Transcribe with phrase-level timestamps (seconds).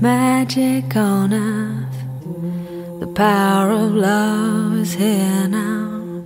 [0.00, 3.00] magic on earth.
[3.00, 6.22] The power of love is here now.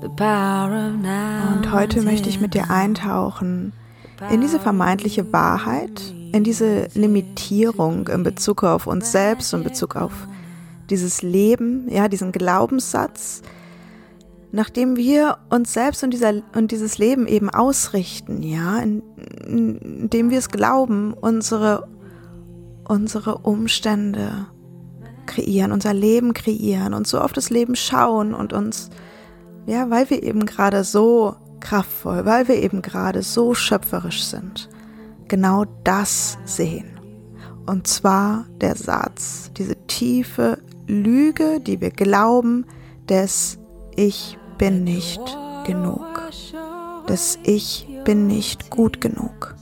[0.00, 1.56] The power of now.
[1.56, 3.72] Und heute möchte ich mit dir eintauchen
[4.30, 10.12] in diese vermeintliche Wahrheit, in diese Limitierung in Bezug auf uns selbst, in Bezug auf
[10.90, 13.42] dieses Leben, ja, diesen Glaubenssatz,
[14.52, 19.02] nachdem wir uns selbst und, dieser, und dieses Leben eben ausrichten, ja, in,
[19.46, 21.88] in, indem wir es glauben, unsere,
[22.84, 24.46] unsere Umstände
[25.26, 28.90] kreieren, unser Leben kreieren und so auf das Leben schauen und uns,
[29.66, 34.68] ja, weil wir eben gerade so kraftvoll, weil wir eben gerade so schöpferisch sind,
[35.28, 37.00] genau das sehen.
[37.66, 42.66] Und zwar der Satz, diese tiefe Lüge, die wir glauben,
[43.08, 43.58] des
[43.96, 45.20] Ich bin nicht
[45.66, 46.04] genug,
[47.08, 49.54] des Ich bin nicht gut genug.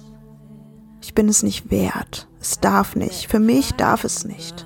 [1.03, 4.64] Ich bin es nicht wert, es darf nicht, für mich darf es nicht.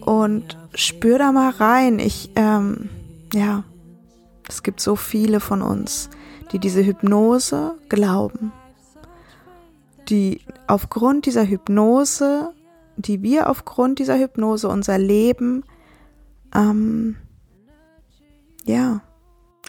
[0.00, 2.88] Und spür da mal rein, ich, ähm,
[3.34, 3.64] ja,
[4.48, 6.10] es gibt so viele von uns,
[6.52, 8.52] die diese Hypnose glauben,
[10.08, 12.52] die aufgrund dieser Hypnose,
[12.96, 15.64] die wir aufgrund dieser Hypnose unser Leben,
[16.54, 17.16] ähm,
[18.64, 19.02] ja,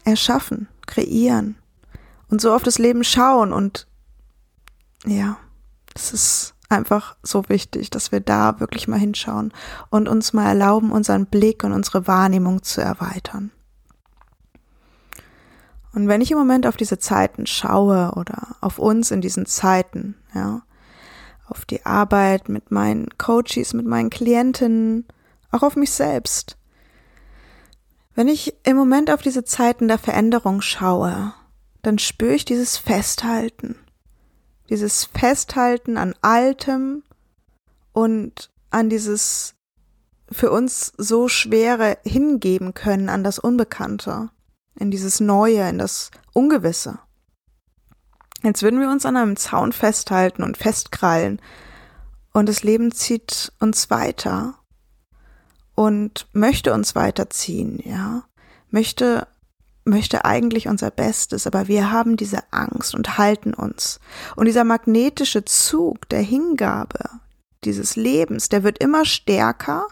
[0.04, 1.56] erschaffen, kreieren
[2.30, 3.88] und so auf das Leben schauen und
[5.06, 5.38] ja,
[5.96, 9.54] es ist einfach so wichtig, dass wir da wirklich mal hinschauen
[9.90, 13.52] und uns mal erlauben, unseren Blick und unsere Wahrnehmung zu erweitern.
[15.94, 20.16] Und wenn ich im Moment auf diese Zeiten schaue oder auf uns in diesen Zeiten,
[20.34, 20.62] ja,
[21.48, 25.06] auf die Arbeit mit meinen Coaches, mit meinen Klientinnen,
[25.52, 26.58] auch auf mich selbst.
[28.16, 31.34] Wenn ich im Moment auf diese Zeiten der Veränderung schaue,
[31.82, 33.76] dann spüre ich dieses Festhalten.
[34.72, 37.04] Dieses Festhalten an Altem
[37.92, 39.54] und an dieses
[40.32, 44.30] für uns so schwere Hingeben können an das Unbekannte
[44.76, 47.00] in dieses Neue, in das Ungewisse.
[48.44, 51.42] Jetzt würden wir uns an einem Zaun festhalten und festkrallen
[52.32, 54.56] und das Leben zieht uns weiter
[55.76, 58.24] und möchte uns weiterziehen, ja,
[58.70, 59.28] möchte
[59.84, 64.00] möchte eigentlich unser Bestes, aber wir haben diese Angst und halten uns.
[64.36, 67.10] Und dieser magnetische Zug der Hingabe
[67.64, 69.88] dieses Lebens, der wird immer stärker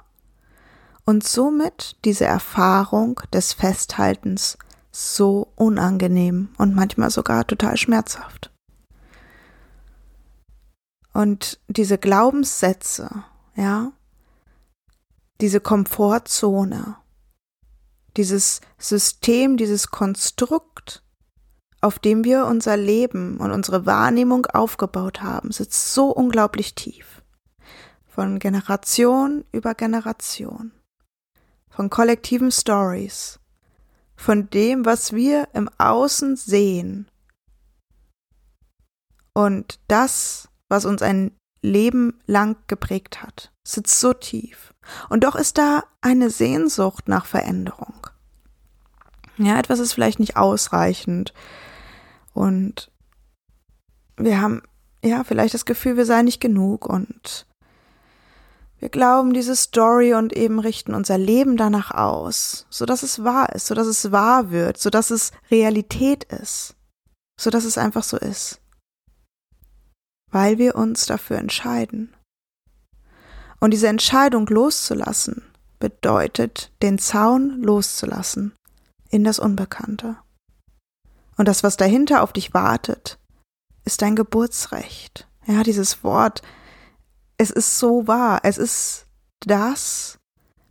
[1.06, 4.58] und somit diese Erfahrung des Festhaltens
[4.92, 8.52] so unangenehm und manchmal sogar total schmerzhaft.
[11.14, 13.24] Und diese Glaubenssätze,
[13.56, 13.92] ja,
[15.42, 16.98] diese Komfortzone,
[18.18, 21.04] dieses System, dieses Konstrukt,
[21.82, 27.24] auf dem wir unser Leben und unsere Wahrnehmung aufgebaut haben, sitzt so unglaublich tief.
[28.08, 30.72] Von Generation über Generation.
[31.70, 33.40] Von kollektiven Stories.
[34.16, 37.08] Von dem, was wir im Außen sehen.
[39.34, 41.32] Und das, was uns ein
[41.62, 44.74] Leben lang geprägt hat, sitzt so tief.
[45.10, 48.08] Und doch ist da eine Sehnsucht nach Veränderung.
[49.38, 51.34] Ja, etwas ist vielleicht nicht ausreichend.
[52.34, 52.92] Und
[54.18, 54.62] wir haben
[55.04, 57.48] ja vielleicht das Gefühl, wir seien nicht genug und
[58.80, 63.54] wir glauben diese Story und eben richten unser Leben danach aus, so dass es wahr
[63.54, 66.76] ist, so dass es wahr wird, so dass es Realität ist,
[67.38, 68.62] so dass es einfach so ist.
[70.32, 72.14] Weil wir uns dafür entscheiden.
[73.60, 75.44] Und diese Entscheidung loszulassen
[75.80, 78.54] bedeutet, den Zaun loszulassen
[79.10, 80.18] in das Unbekannte.
[81.38, 83.18] Und das, was dahinter auf dich wartet,
[83.86, 85.28] ist dein Geburtsrecht.
[85.46, 86.42] Ja, dieses Wort,
[87.38, 88.42] es ist so wahr.
[88.44, 89.08] Es ist
[89.40, 90.20] das,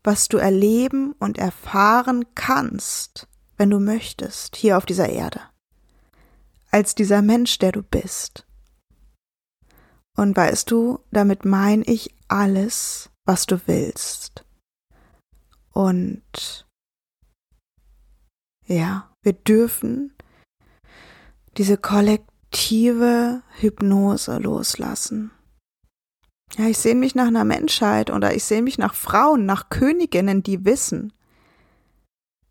[0.04, 3.26] was du erleben und erfahren kannst,
[3.56, 5.40] wenn du möchtest, hier auf dieser Erde.
[6.70, 8.46] Als dieser Mensch, der du bist.
[10.16, 14.44] Und weißt du, damit meine ich alles, was du willst.
[15.72, 16.66] Und
[18.66, 20.14] ja, wir dürfen
[21.56, 25.30] diese kollektive Hypnose loslassen.
[26.56, 30.42] Ja, ich sehne mich nach einer Menschheit oder ich sehne mich nach Frauen, nach Königinnen,
[30.42, 31.12] die wissen,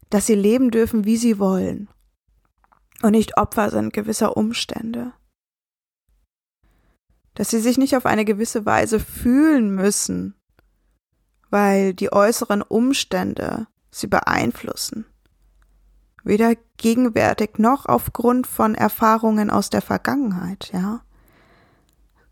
[0.10, 1.90] dass sie leben dürfen, wie sie wollen
[3.02, 5.14] und nicht Opfer sind gewisser Umstände.
[7.38, 10.34] Dass sie sich nicht auf eine gewisse Weise fühlen müssen,
[11.52, 15.06] weil die äußeren Umstände sie beeinflussen.
[16.24, 21.02] Weder gegenwärtig noch aufgrund von Erfahrungen aus der Vergangenheit, ja.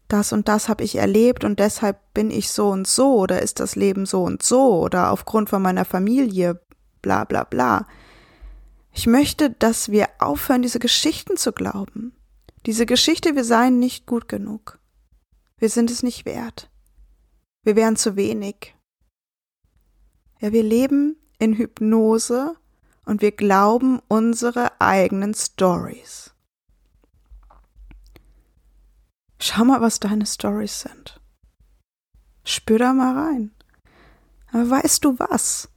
[0.07, 3.59] Das und das habe ich erlebt und deshalb bin ich so und so oder ist
[3.59, 6.59] das Leben so und so oder aufgrund von meiner Familie,
[7.03, 7.85] bla bla bla.
[8.91, 12.15] Ich möchte, dass wir aufhören, diese Geschichten zu glauben.
[12.65, 14.79] Diese Geschichte, wir seien nicht gut genug.
[15.57, 16.69] Wir sind es nicht wert.
[17.63, 18.75] Wir wären zu wenig.
[20.39, 22.55] Ja, wir leben in Hypnose
[23.05, 26.33] und wir glauben unsere eigenen Stories.
[29.39, 31.21] Schau mal, was deine Stories sind.
[32.43, 33.51] Spür da mal rein.
[34.51, 35.69] Aber weißt du was?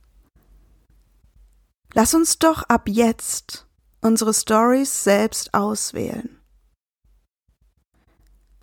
[1.95, 3.67] Lass uns doch ab jetzt
[4.01, 6.38] unsere Stories selbst auswählen.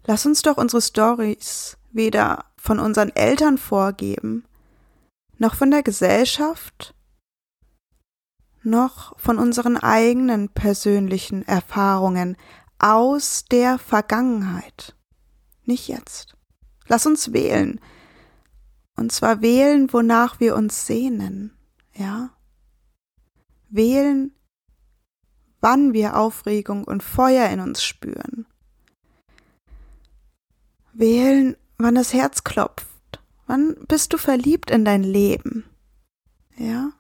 [0.05, 4.45] Lass uns doch unsere Stories weder von unseren Eltern vorgeben,
[5.37, 6.93] noch von der Gesellschaft,
[8.63, 12.37] noch von unseren eigenen persönlichen Erfahrungen
[12.79, 14.95] aus der Vergangenheit.
[15.63, 16.35] Nicht jetzt.
[16.87, 17.79] Lass uns wählen.
[18.95, 21.57] Und zwar wählen, wonach wir uns sehnen.
[21.93, 22.35] Ja?
[23.75, 24.31] wählen,
[25.59, 28.45] wann wir Aufregung und Feuer in uns spüren.
[30.97, 32.87] Wählen, wann das Herz klopft.
[33.47, 35.65] Wann bist du verliebt in dein Leben?
[36.57, 36.91] Ja?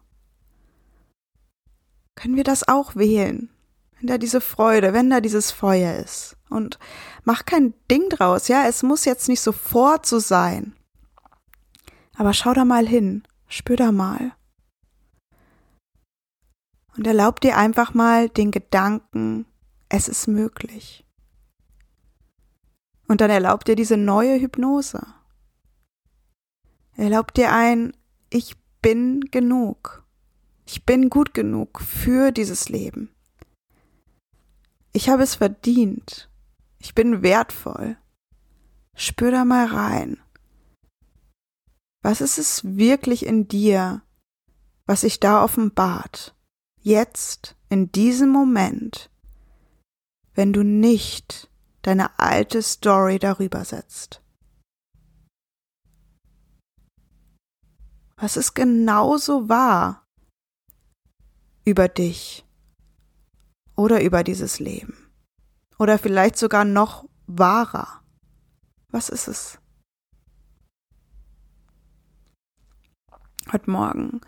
[2.15, 3.49] Können wir das auch wählen?
[3.97, 6.35] Wenn da diese Freude, wenn da dieses Feuer ist.
[6.49, 6.77] Und
[7.23, 8.67] mach kein Ding draus, ja?
[8.67, 10.75] Es muss jetzt nicht sofort so sein.
[12.17, 14.33] Aber schau da mal hin, spür da mal.
[16.97, 19.45] Und erlaub dir einfach mal den Gedanken,
[19.87, 21.04] es ist möglich.
[23.07, 25.05] Und dann erlaub dir diese neue Hypnose.
[26.95, 27.93] Erlaub dir ein,
[28.29, 30.03] ich bin genug.
[30.65, 33.13] Ich bin gut genug für dieses Leben.
[34.93, 36.29] Ich habe es verdient.
[36.79, 37.97] Ich bin wertvoll.
[38.95, 40.17] Spür da mal rein.
[42.01, 44.01] Was ist es wirklich in dir,
[44.85, 46.35] was sich da offenbart?
[46.85, 49.09] jetzt, in diesem Moment,
[50.35, 51.49] wenn du nicht
[51.85, 54.21] deine alte Story darüber setzt?
[58.17, 60.07] Was ist genauso wahr
[61.65, 62.45] über dich
[63.75, 64.97] oder über dieses Leben?
[65.77, 68.01] Oder vielleicht sogar noch wahrer?
[68.89, 69.59] Was ist es?
[73.51, 74.21] Heute Morgen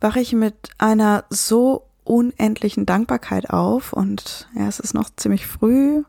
[0.00, 6.04] wache ich mit einer so unendlichen Dankbarkeit auf und ja, es ist noch ziemlich früh.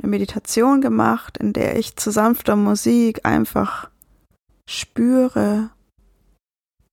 [0.00, 3.90] Eine Meditation gemacht, in der ich zu sanfter Musik einfach
[4.68, 5.70] spüre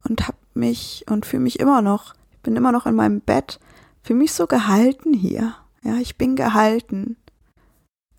[0.03, 3.59] und hab mich und fühle mich immer noch, ich bin immer noch in meinem Bett,
[4.01, 5.55] fühle mich so gehalten hier.
[5.83, 7.17] Ja, ich bin gehalten.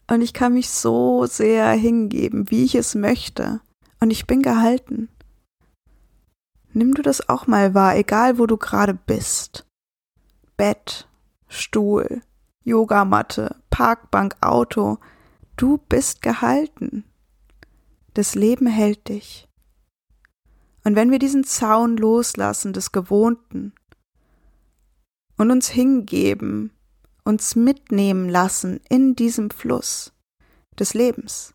[0.08, 3.60] Und ich kann mich so sehr hingeben, wie ich es möchte.
[3.98, 5.08] Und ich bin gehalten.
[6.72, 9.66] Nimm du das auch mal wahr, egal wo du gerade bist.
[10.56, 11.08] Bett,
[11.48, 12.22] Stuhl,
[12.66, 14.98] Yogamatte, Parkbank, Auto.
[15.56, 17.04] Du bist gehalten.
[18.14, 19.48] Das Leben hält dich.
[20.82, 23.72] Und wenn wir diesen Zaun loslassen des Gewohnten
[25.36, 26.72] und uns hingeben,
[27.22, 30.12] uns mitnehmen lassen in diesem Fluss
[30.76, 31.54] des Lebens,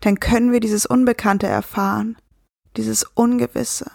[0.00, 2.16] dann können wir dieses Unbekannte erfahren,
[2.76, 3.90] dieses Ungewisse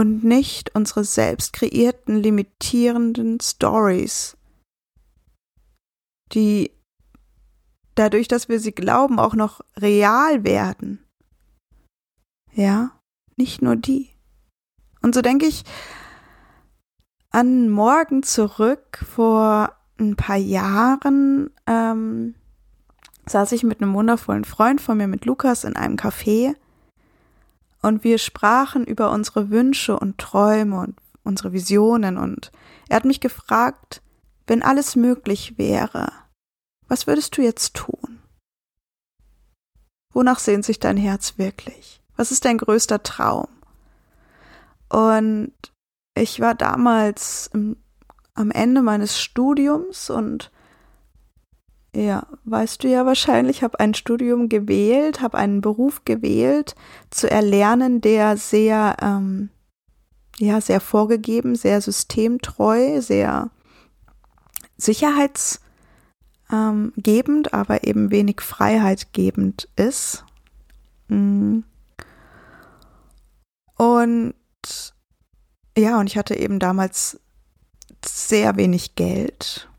[0.00, 4.34] und nicht unsere selbst kreierten limitierenden Stories,
[6.32, 6.70] die
[7.96, 11.04] dadurch, dass wir sie glauben, auch noch real werden.
[12.54, 12.92] Ja,
[13.36, 14.08] nicht nur die.
[15.02, 15.64] Und so denke ich
[17.28, 22.36] an morgen zurück vor ein paar Jahren ähm,
[23.26, 26.54] saß ich mit einem wundervollen Freund von mir, mit Lukas, in einem Café
[27.82, 32.50] und wir sprachen über unsere Wünsche und Träume und unsere Visionen und
[32.88, 34.02] er hat mich gefragt,
[34.46, 36.12] wenn alles möglich wäre,
[36.88, 38.20] was würdest du jetzt tun?
[40.12, 42.02] Wonach sehnt sich dein Herz wirklich?
[42.16, 43.48] Was ist dein größter Traum?
[44.88, 45.54] Und
[46.14, 47.76] ich war damals im,
[48.34, 50.50] am Ende meines Studiums und
[51.94, 56.74] ja, weißt du ja wahrscheinlich, habe ein Studium gewählt, habe einen Beruf gewählt,
[57.10, 59.50] zu erlernen, der sehr, ähm,
[60.38, 63.50] ja, sehr vorgegeben, sehr systemtreu, sehr
[64.76, 65.60] sicherheitsgebend,
[66.52, 70.24] ähm, aber eben wenig freiheitgebend ist.
[71.08, 71.60] Mm.
[73.76, 74.34] Und
[75.76, 77.18] ja, und ich hatte eben damals
[78.04, 79.69] sehr wenig Geld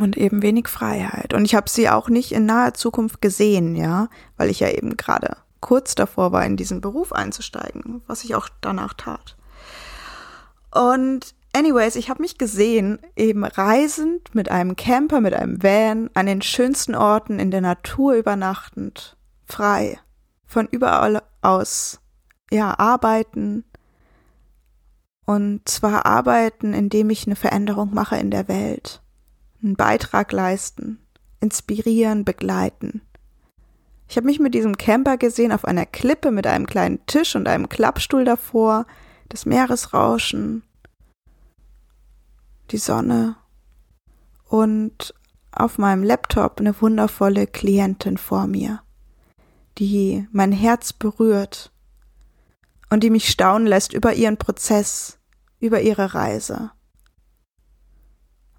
[0.00, 1.34] und eben wenig Freiheit.
[1.34, 4.96] Und ich habe sie auch nicht in naher Zukunft gesehen, ja, weil ich ja eben
[4.96, 9.36] gerade kurz davor war, in diesen Beruf einzusteigen, was ich auch danach tat.
[10.72, 16.26] Und anyways, ich habe mich gesehen, eben reisend mit einem Camper, mit einem Van, an
[16.26, 19.98] den schönsten Orten in der Natur übernachtend, frei,
[20.46, 22.00] von überall aus,
[22.50, 23.64] ja, arbeiten,
[25.26, 28.99] und zwar arbeiten, indem ich eine Veränderung mache in der Welt
[29.62, 30.98] einen Beitrag leisten,
[31.40, 33.02] inspirieren, begleiten.
[34.08, 37.46] Ich habe mich mit diesem Camper gesehen auf einer Klippe mit einem kleinen Tisch und
[37.46, 38.86] einem Klappstuhl davor,
[39.28, 40.64] das Meeresrauschen,
[42.70, 43.36] die Sonne
[44.48, 45.14] und
[45.52, 48.82] auf meinem Laptop eine wundervolle Klientin vor mir,
[49.78, 51.72] die mein Herz berührt
[52.90, 55.18] und die mich staunen lässt über ihren Prozess,
[55.60, 56.72] über ihre Reise.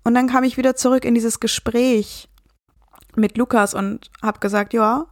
[0.04, 2.28] Und dann kam ich wieder zurück in dieses Gespräch
[3.16, 5.08] mit Lukas und habe gesagt, ja,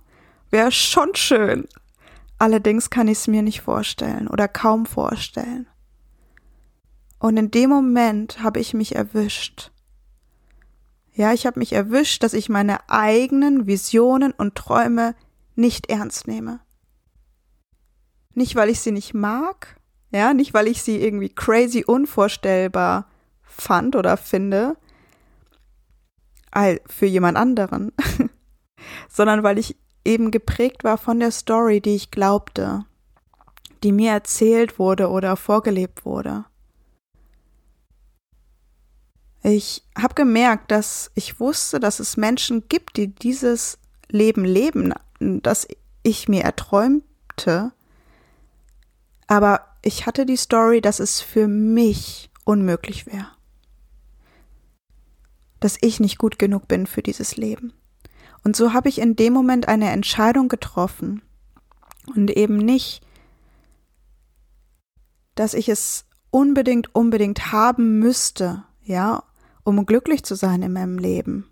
[0.50, 1.68] wäre schon schön.
[2.38, 5.68] Allerdings kann ich es mir nicht vorstellen oder kaum vorstellen.
[7.20, 9.72] Und in dem Moment habe ich mich erwischt.
[11.14, 15.16] Ja, ich habe mich erwischt, dass ich meine eigenen Visionen und Träume
[15.56, 16.62] nicht ernst nehme.
[18.34, 19.76] Nicht, weil ich sie nicht mag,
[20.12, 23.10] ja, nicht, weil ich sie irgendwie crazy unvorstellbar
[23.62, 24.76] fand oder finde
[26.88, 27.92] für jemand anderen,
[29.10, 32.86] sondern weil ich eben geprägt war von der Story, die ich glaubte,
[33.84, 36.46] die mir erzählt wurde oder vorgelebt wurde.
[39.42, 43.78] Ich habe gemerkt, dass ich wusste, dass es Menschen gibt, die dieses
[44.10, 45.68] Leben leben, das
[46.04, 47.72] ich mir erträumte,
[49.28, 53.39] aber ich hatte die Story, dass es für mich unmöglich wäre
[55.60, 57.74] dass ich nicht gut genug bin für dieses Leben.
[58.44, 61.22] Und so habe ich in dem Moment eine Entscheidung getroffen
[62.16, 63.02] und eben nicht,
[65.36, 69.24] dass ich es unbedingt, unbedingt haben müsste, ja,
[69.64, 71.50] um glücklich zu sein in meinem Leben.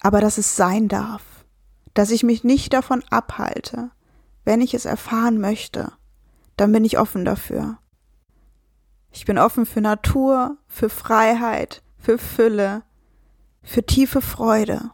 [0.00, 1.22] Aber dass es sein darf,
[1.94, 3.90] dass ich mich nicht davon abhalte,
[4.44, 5.92] wenn ich es erfahren möchte,
[6.56, 7.78] dann bin ich offen dafür.
[9.10, 12.82] Ich bin offen für Natur, für Freiheit, für Fülle,
[13.66, 14.90] für tiefe Freude.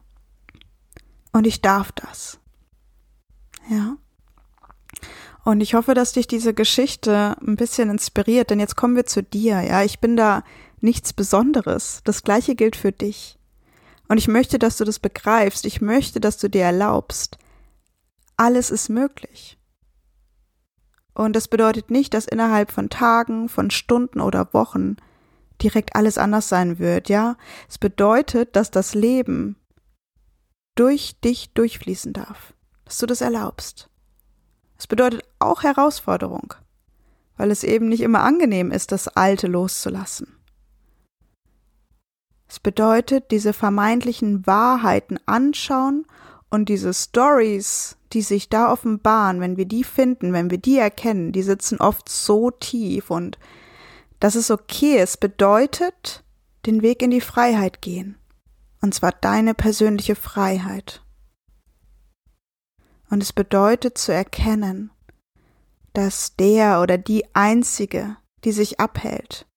[1.33, 2.41] Und ich darf das.
[3.71, 3.97] Ja.
[5.45, 9.23] Und ich hoffe, dass dich diese Geschichte ein bisschen inspiriert, denn jetzt kommen wir zu
[9.23, 9.61] dir.
[9.61, 10.43] Ja, ich bin da
[10.81, 12.01] nichts Besonderes.
[12.05, 13.39] Das Gleiche gilt für dich.
[14.09, 15.65] Und ich möchte, dass du das begreifst.
[15.65, 17.39] Ich möchte, dass du dir erlaubst.
[18.37, 19.59] Alles ist möglich.
[21.15, 24.97] Und das bedeutet nicht, dass innerhalb von Tagen, von Stunden oder Wochen
[25.63, 27.37] direkt alles anders sein wird, ja?
[27.69, 29.57] Es bedeutet, dass das Leben
[30.75, 32.55] durch dich durchfließen darf,
[32.85, 33.89] dass du das erlaubst.
[34.79, 36.55] Es bedeutet auch Herausforderung,
[37.37, 40.37] weil es eben nicht immer angenehm ist, das Alte loszulassen.
[42.49, 46.05] Es bedeutet, diese vermeintlichen Wahrheiten anschauen
[46.51, 51.33] und diese Stories, die sich da offenbaren, wenn wir die finden, wenn wir die erkennen,
[51.33, 53.39] die sitzen oft so tief und
[54.23, 56.23] dass es okay ist, bedeutet
[56.65, 58.17] den Weg in die Freiheit gehen.
[58.81, 61.05] Und zwar deine persönliche Freiheit.
[63.11, 64.93] Und es bedeutet zu erkennen,
[65.93, 69.49] dass der oder die Einzige, die sich abhält,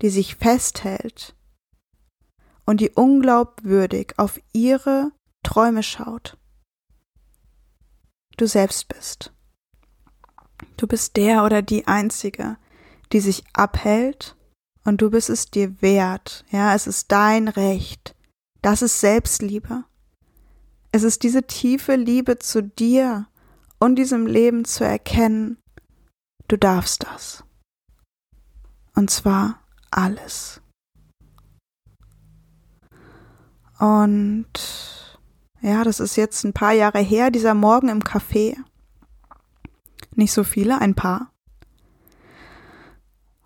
[0.00, 1.36] die sich festhält
[2.64, 6.38] und die unglaubwürdig auf ihre Träume schaut,
[8.38, 9.34] du selbst bist.
[10.78, 12.56] Du bist der oder die Einzige,
[13.12, 14.36] die sich abhält
[14.84, 16.44] und du bist es dir wert.
[16.50, 18.14] Ja, es ist dein Recht.
[18.62, 19.84] Das ist Selbstliebe.
[20.92, 23.26] Es ist diese tiefe Liebe zu dir
[23.78, 25.58] und diesem Leben zu erkennen,
[26.48, 27.44] du darfst das.
[28.94, 29.60] Und zwar
[29.90, 30.60] alles.
[33.78, 34.48] Und
[35.60, 38.56] ja, das ist jetzt ein paar Jahre her, dieser Morgen im Café.
[40.14, 41.30] Nicht so viele, ein paar.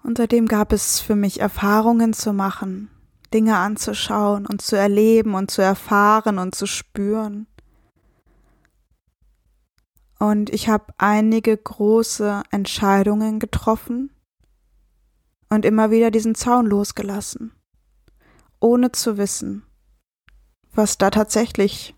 [0.03, 2.91] Und seitdem gab es für mich Erfahrungen zu machen,
[3.33, 7.47] Dinge anzuschauen und zu erleben und zu erfahren und zu spüren.
[10.19, 14.13] Und ich habe einige große Entscheidungen getroffen
[15.49, 17.53] und immer wieder diesen Zaun losgelassen,
[18.61, 19.65] ohne zu wissen,
[20.75, 21.95] was da tatsächlich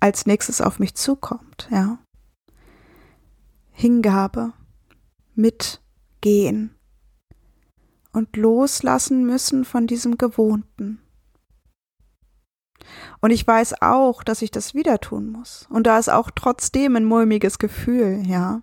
[0.00, 1.98] als nächstes auf mich zukommt, ja.
[3.72, 4.52] Hingabe,
[5.34, 6.73] mitgehen
[8.14, 11.00] und loslassen müssen von diesem Gewohnten.
[13.20, 15.66] Und ich weiß auch, dass ich das wieder tun muss.
[15.68, 18.62] Und da ist auch trotzdem ein mulmiges Gefühl, ja.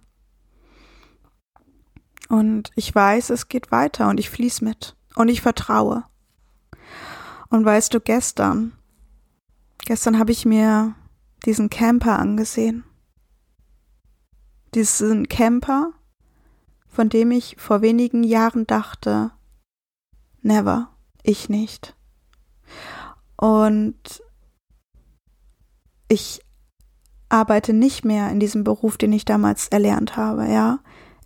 [2.29, 6.05] Und ich weiß, es geht weiter und ich fließ mit und ich vertraue.
[7.49, 8.71] Und weißt du, gestern,
[9.79, 10.95] gestern habe ich mir
[11.45, 12.85] diesen Camper angesehen.
[14.73, 15.91] Diesen Camper,
[16.87, 19.31] von dem ich vor wenigen Jahren dachte,
[20.41, 20.89] never,
[21.23, 21.95] ich nicht.
[23.35, 24.23] Und
[26.07, 26.41] ich
[27.29, 30.79] arbeite nicht mehr in diesem Beruf, den ich damals erlernt habe, ja.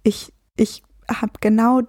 [0.04, 1.82] Ich, ich habe genau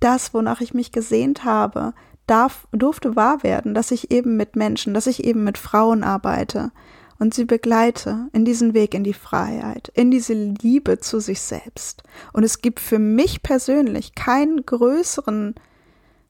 [0.00, 1.94] das, wonach ich mich gesehnt habe,
[2.26, 6.72] darf, durfte wahr werden, dass ich eben mit Menschen, dass ich eben mit Frauen arbeite
[7.18, 12.02] und sie begleite in diesen Weg in die Freiheit, in diese Liebe zu sich selbst.
[12.32, 15.54] Und es gibt für mich persönlich keinen größeren,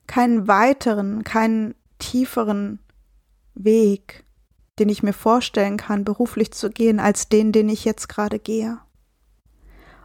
[0.06, 2.78] keinen weiteren, keinen tieferen
[3.54, 4.24] Weg,
[4.78, 8.78] den ich mir vorstellen kann, beruflich zu gehen, als den, den ich jetzt gerade gehe.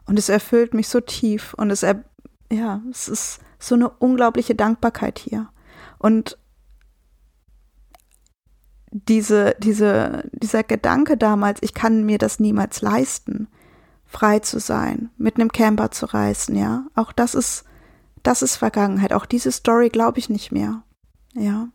[0.05, 2.03] Und es erfüllt mich so tief und es, er,
[2.51, 5.50] ja, es ist so eine unglaubliche Dankbarkeit hier.
[6.00, 6.38] Und
[8.91, 13.48] diese, diese, dieser Gedanke damals, ich kann mir das niemals leisten,
[14.06, 17.63] frei zu sein, mit einem Camper zu reisen, ja, auch das ist,
[18.23, 19.13] das ist Vergangenheit.
[19.13, 20.84] Auch diese Story glaube ich nicht mehr,
[21.34, 21.69] ja.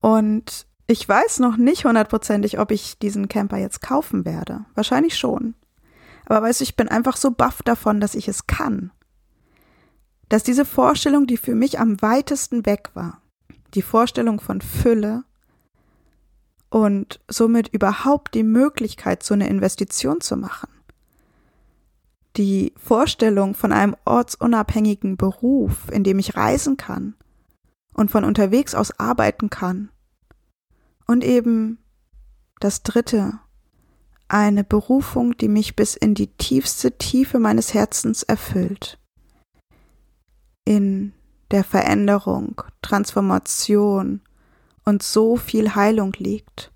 [0.00, 4.64] Und ich weiß noch nicht hundertprozentig, ob ich diesen Camper jetzt kaufen werde.
[4.74, 5.54] Wahrscheinlich schon.
[6.26, 8.90] Aber weißt du, ich bin einfach so baff davon, dass ich es kann.
[10.28, 13.22] Dass diese Vorstellung, die für mich am weitesten weg war,
[13.74, 15.24] die Vorstellung von Fülle
[16.70, 20.68] und somit überhaupt die Möglichkeit, so eine Investition zu machen,
[22.38, 27.14] die Vorstellung von einem ortsunabhängigen Beruf, in dem ich reisen kann,
[27.92, 29.90] und von unterwegs aus arbeiten kann.
[31.06, 31.78] Und eben
[32.60, 33.40] das Dritte,
[34.28, 38.98] eine Berufung, die mich bis in die tiefste Tiefe meines Herzens erfüllt.
[40.64, 41.12] In
[41.50, 44.20] der Veränderung, Transformation
[44.84, 46.72] und so viel Heilung liegt.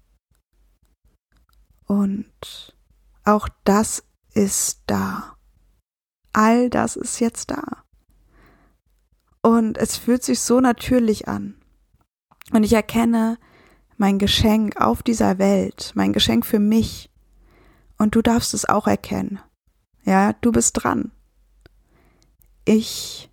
[1.87, 2.75] Und
[3.25, 4.03] auch das
[4.35, 5.37] ist da.
[6.33, 7.63] All das ist jetzt da.
[9.43, 11.57] Und es fühlt sich so natürlich an.
[12.53, 13.39] Und ich erkenne
[13.97, 17.11] mein Geschenk auf dieser Welt, mein Geschenk für mich.
[17.99, 19.41] Und du darfst es auch erkennen.
[20.05, 21.13] Ja, du bist dran.
[22.65, 23.31] Ich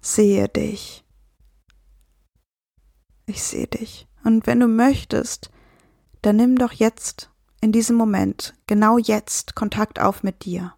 [0.00, 1.04] sehe dich.
[3.26, 4.06] Ich sehe dich.
[4.24, 5.50] Und wenn du möchtest,
[6.22, 10.74] dann nimm doch jetzt, in diesem Moment, genau jetzt Kontakt auf mit dir.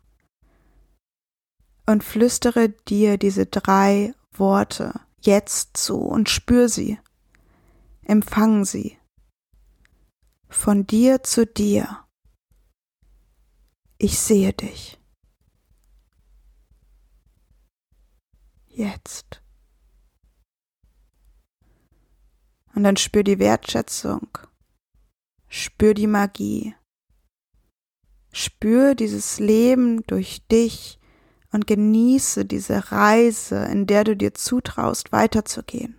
[1.87, 6.99] Und flüstere dir diese drei Worte jetzt zu und spür sie.
[8.03, 8.99] Empfang sie.
[10.49, 12.05] Von dir zu dir.
[13.99, 14.99] Ich sehe dich.
[18.67, 19.43] Jetzt.
[22.75, 24.29] Und dann spür die Wertschätzung.
[25.49, 26.75] Spür die Magie.
[28.33, 31.00] Spür dieses Leben durch dich
[31.53, 35.99] und genieße diese Reise, in der du dir zutraust, weiterzugehen,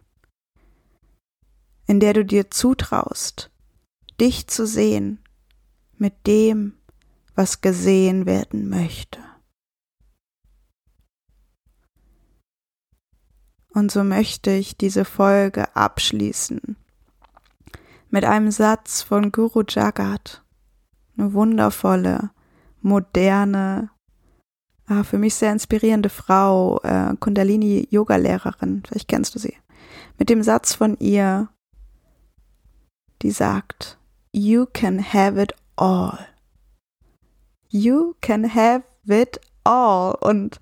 [1.87, 3.51] in der du dir zutraust,
[4.19, 5.19] dich zu sehen
[5.97, 6.73] mit dem,
[7.35, 9.19] was gesehen werden möchte.
[13.73, 16.75] Und so möchte ich diese Folge abschließen
[18.11, 20.43] mit einem Satz von Guru Jagat,
[21.17, 22.31] eine wundervolle,
[22.81, 23.89] moderne,
[24.91, 29.55] ah, für mich sehr inspirierende Frau, äh, Kundalini-Yoga-Lehrerin, vielleicht kennst du sie,
[30.19, 31.49] mit dem Satz von ihr,
[33.21, 33.97] die sagt,
[34.33, 36.19] You can have it all.
[37.69, 40.15] You can have it all.
[40.21, 40.59] Und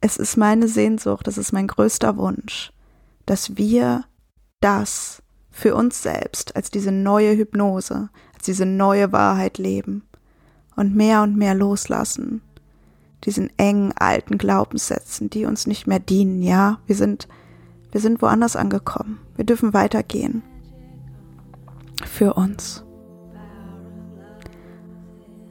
[0.00, 2.72] es ist meine Sehnsucht, es ist mein größter Wunsch,
[3.26, 4.04] dass wir
[4.60, 10.08] das für uns selbst als diese neue Hypnose, als diese neue Wahrheit leben
[10.76, 12.42] und mehr und mehr loslassen
[13.24, 16.78] diesen engen alten Glaubenssätzen, die uns nicht mehr dienen, ja.
[16.86, 17.28] Wir sind,
[17.90, 19.20] Wir sind woanders angekommen.
[19.36, 20.42] Wir dürfen weitergehen.
[22.04, 22.84] Für uns.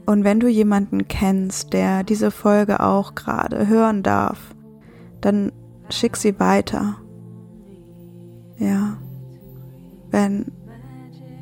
[0.06, 4.40] Und wenn du jemanden kennst, der diese Folge auch gerade hören darf,
[5.22, 5.52] dann
[5.90, 6.98] schick sie weiter.
[8.58, 8.98] Ja.
[10.10, 10.52] Wenn,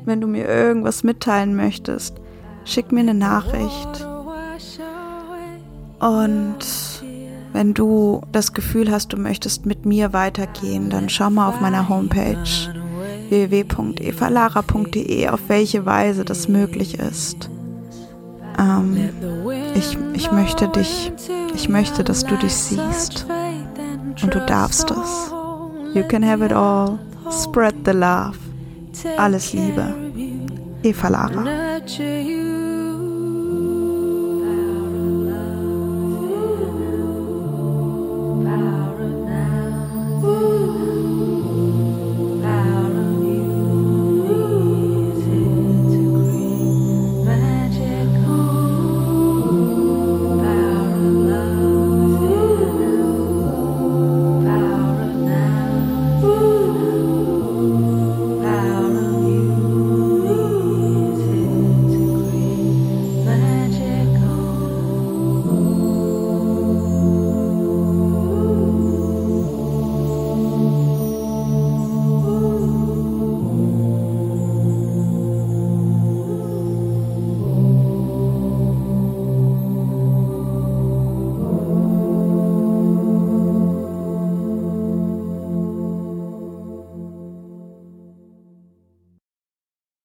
[0.04, 2.20] wenn du mir irgendwas mitteilen möchtest,
[2.64, 4.06] schick mir eine Nachricht.
[6.00, 6.58] Und
[7.52, 11.88] wenn du das Gefühl hast, du möchtest mit mir weitergehen, dann schau mal auf meiner
[11.88, 12.36] Homepage
[13.28, 17.50] www.evalara.de, auf welche Weise das möglich ist.
[18.58, 19.10] Ähm,
[19.74, 21.12] ich, ich möchte dich,
[21.54, 23.26] ich möchte, dass du dich siehst
[24.22, 25.32] und du darfst es.
[25.94, 26.98] You can have it all.
[27.30, 28.36] Spread the love.
[29.16, 29.94] Alles Liebe.
[30.82, 31.44] Eva Lara.